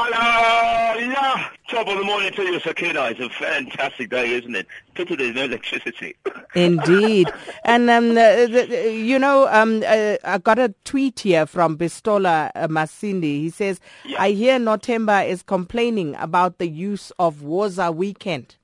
[0.00, 1.48] Hello, yeah.
[1.68, 3.06] Top of the morning to you, Sakina.
[3.06, 4.68] It's a fantastic day, isn't it?
[4.94, 6.14] Pity there's no electricity.
[6.54, 7.28] Indeed.
[7.64, 12.68] And, um, the, you know, um, uh, I got a tweet here from Bistola uh,
[12.68, 13.40] Masindi.
[13.40, 14.22] He says, Yeah.
[14.22, 18.54] I hear Notemba is complaining about the use of Waza weekend.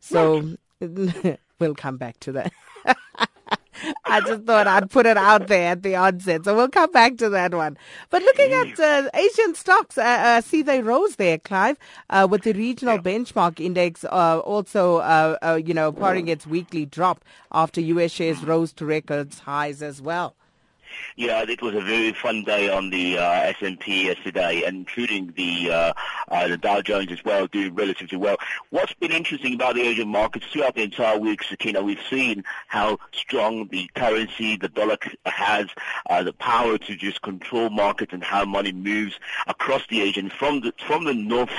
[0.00, 2.52] So we'll come back to that.
[4.10, 6.44] I just thought I'd put it out there at the onset.
[6.44, 7.78] So we'll come back to that one.
[8.10, 11.78] But looking at uh, Asian stocks, uh, uh, see they rose there, Clive,
[12.10, 16.86] uh, with the regional benchmark index uh, also, uh, uh, you know, pouring its weekly
[16.86, 18.10] drop after U.S.
[18.10, 20.34] shares rose to records highs as well.
[21.16, 25.92] Yeah, it was a very fun day on the uh, S&P yesterday, including the uh,
[26.30, 28.36] uh, the Dow Jones as well, doing relatively well.
[28.70, 32.98] What's been interesting about the Asian markets throughout the entire week, Sakina, we've seen how
[33.12, 35.66] strong the currency, the dollar has,
[36.08, 40.60] uh, the power to just control markets and how money moves across the Asian from
[40.60, 41.50] the from the north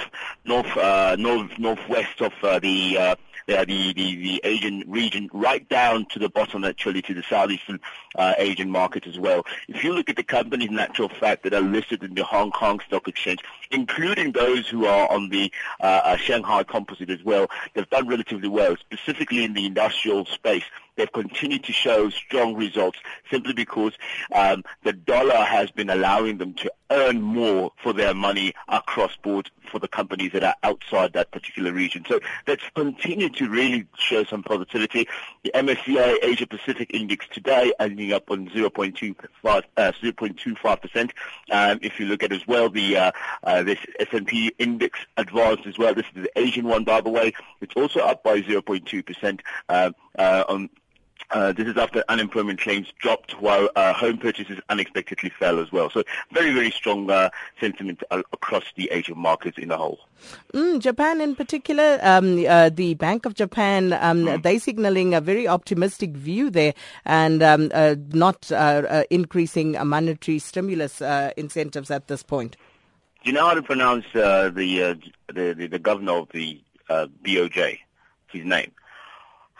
[0.46, 3.16] north uh, north northwest of uh, the uh, uh,
[3.60, 7.80] the, the, the Asian region right down to the bottom actually to the southeastern
[8.16, 9.46] uh, Asian market as well.
[9.68, 12.52] If you look at the companies in actual fact that are listed in the Hong
[12.52, 17.48] Kong Stock Exchange, including those who are on the uh, uh, Shanghai Composite as well,
[17.74, 20.64] they've done relatively well, specifically in the industrial space.
[21.02, 23.00] They've continued to show strong results
[23.32, 23.94] simply because
[24.36, 29.50] um, the dollar has been allowing them to earn more for their money across board
[29.72, 32.06] for the companies that are outside that particular region.
[32.08, 35.08] So that's continued to really show some positivity.
[35.44, 39.62] The MSCI Asia Pacific Index today ending up on 0.25 uh,
[40.04, 41.12] 0.25%.
[41.50, 43.12] Um, if you look at as well the uh,
[43.44, 45.96] uh, this S&P Index advanced as well.
[45.96, 47.34] This is the Asian one, by the way.
[47.62, 50.70] It's also up by 0.2% uh, uh, on
[51.32, 55.90] uh, this is after unemployment claims dropped while uh, home purchases unexpectedly fell as well.
[55.90, 60.00] So very, very strong uh, sentiment across the Asian markets in the whole.
[60.54, 64.44] Mm, Japan in particular, um, uh, the Bank of Japan, um, Mm.
[64.44, 66.74] they signaling a very optimistic view there
[67.06, 72.56] and um, uh, not uh, uh, increasing uh, monetary stimulus uh, incentives at this point.
[73.24, 74.96] Do you know how to pronounce uh, the, uh,
[75.34, 77.80] the, the the governor of the uh, BOJ?
[78.32, 78.72] His name,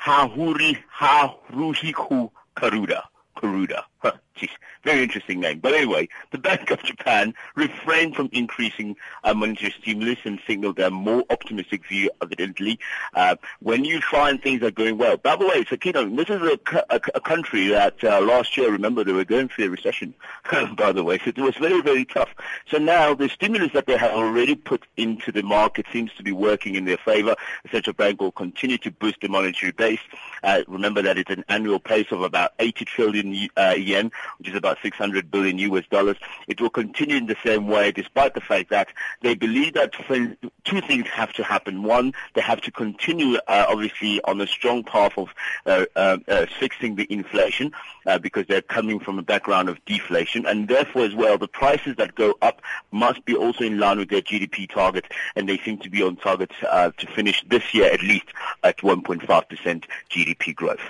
[0.02, 3.04] Hahuri Haruhiku Karuda.
[3.38, 3.86] Karuda.
[4.02, 4.50] Huh, geez,
[4.84, 5.60] very interesting name.
[5.60, 10.90] But anyway, the Bank of Japan refrained from increasing uh, monetary stimulus and signaled a
[10.90, 12.80] more optimistic view, evidently,
[13.14, 15.18] uh, when you find things are going well.
[15.18, 19.04] By the way, Sakina, this is a, a, a country that uh, last year, remember,
[19.04, 20.16] they were going through a recession,
[20.76, 22.30] by the way, so it was very, very tough.
[22.70, 26.32] So now the stimulus that they have already put into the market seems to be
[26.32, 27.36] working in their favor.
[27.64, 30.00] The central bank will continue to boost the monetary base.
[30.44, 34.56] Uh, remember that it's an annual pace of about 80 trillion uh, yen, which is
[34.56, 36.18] about 600 billion US dollars.
[36.48, 38.90] It will continue in the same way, despite the fact that
[39.22, 39.94] they believe that
[40.64, 41.84] two things have to happen.
[41.84, 45.30] One, they have to continue, uh, obviously, on a strong path of
[45.66, 47.72] uh, uh, uh, fixing the inflation,
[48.06, 51.96] uh, because they're coming from a background of deflation, and therefore, as well, the prices
[51.98, 55.78] that go up must be also in line with their GDP target, and they seem
[55.80, 58.26] to be on target uh, to finish this year at least
[58.64, 60.82] at 1.5% GDP growth.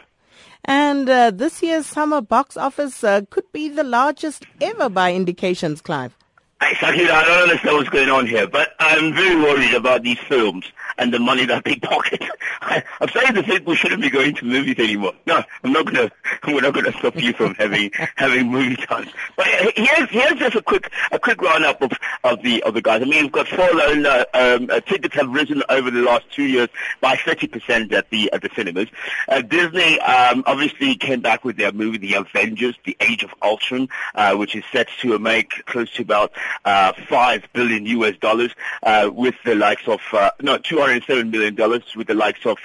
[0.65, 5.81] And uh, this year's summer box office uh, could be the largest ever by indications,
[5.81, 6.15] Clive.
[6.61, 10.63] Exactly, I don't understand what's going on here, but I'm very worried about these films
[10.99, 12.21] and the money that they pocket.
[12.61, 15.13] I, I'm starting to think we shouldn't be going to movies anymore.
[15.25, 16.11] No, I'm not gonna.
[16.45, 19.09] We're not gonna stop you from having having movie times.
[19.37, 21.91] But here's here's just a quick a quick roundup of
[22.23, 23.01] of the of the guys.
[23.01, 23.51] I mean, we've got.
[23.51, 26.69] Uh, um, uh, tickets have risen over the last two years
[26.99, 28.87] by 30% at the at the cinemas.
[29.27, 33.89] Uh, Disney um, obviously came back with their movie, The Avengers: The Age of Ultron,
[34.15, 36.31] uh, which is set to make close to about
[36.65, 38.51] uh, five billion US dollars,
[38.83, 42.57] uh, with the likes of uh, no 207 million dollars, with the likes of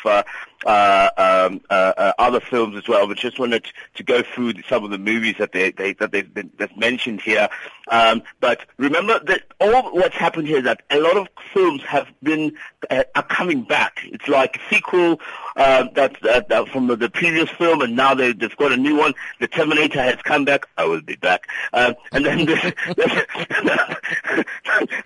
[0.64, 3.06] um, uh, uh, other films as well.
[3.06, 6.32] But just wanted to go through some of the movies that they, they that they've
[6.32, 7.48] been they've mentioned here.
[7.88, 12.08] Um, but remember that all what's happened here is that a lot of films have
[12.22, 12.56] been
[12.90, 14.00] uh, are coming back.
[14.04, 15.20] It's like a sequel
[15.56, 18.96] uh, that, that from the, the previous film, and now they, they've got a new
[18.96, 19.14] one.
[19.40, 20.66] The Terminator has come back.
[20.76, 21.46] I will be back.
[21.72, 22.72] Um, and then this,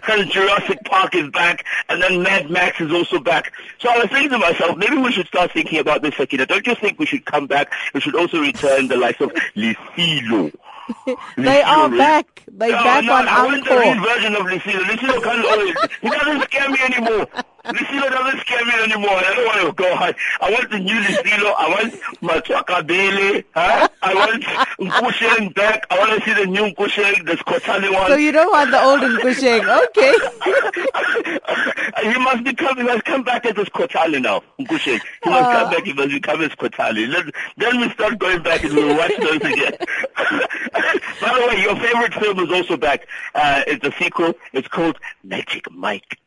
[0.08, 3.52] and Jurassic Park is back, and then Mad Max is also back.
[3.78, 6.46] So I was thinking to myself, maybe we should start thinking about this, Akira.
[6.46, 7.72] Don't you think we should come back?
[7.94, 10.52] We should also return the likes of Lucilo.
[11.36, 12.42] They are back.
[12.52, 14.82] They no, back no, on I want the real version of Lucilo.
[14.84, 17.26] Lucilo can't always, he doesn't scare me anymore.
[17.64, 19.10] Lucilo doesn't scare me anymore.
[19.10, 20.14] I don't want to go high.
[20.40, 21.54] I want the new Lucilo.
[21.58, 23.44] I want Machaka Bailey.
[23.54, 23.88] Huh?
[24.02, 24.42] I want
[24.80, 25.86] Nkusheng back.
[25.90, 28.08] I want to see the new Nkusheng, the Skotani one.
[28.08, 29.64] So you don't want the old Nkusheng.
[29.88, 30.14] Okay.
[32.02, 34.42] he must become, he must come back at his Kotali now.
[34.56, 34.84] He must
[35.24, 37.08] come back, he must become his Kotali.
[37.08, 37.26] Let,
[37.56, 39.76] then we start going back and we'll watch those again.
[41.20, 43.06] By the way, your favorite film is also back.
[43.34, 44.34] Uh, it's a sequel.
[44.52, 46.18] It's called Magic Mike.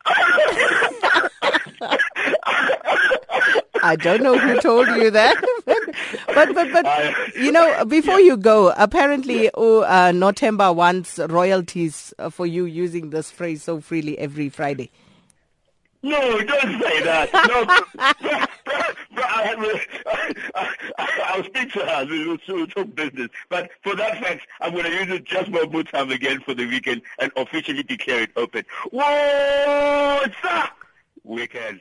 [3.85, 5.35] I don't know who told you that,
[5.65, 8.27] but but but uh, you know, before yeah.
[8.27, 14.17] you go, apparently, oh, uh, Notemba wants royalties for you using this phrase so freely
[14.17, 14.89] every Friday.
[16.03, 17.29] No, don't say that.
[17.33, 17.65] No,
[19.15, 19.55] I,
[21.37, 22.05] will speak to her.
[22.05, 23.29] We'll, talk business.
[23.47, 26.53] But for that fact, I'm going to use it just one more time again for
[26.53, 28.65] the weekend and officially declare it open.
[28.91, 30.69] Whoa, it's a
[31.23, 31.79] weekend.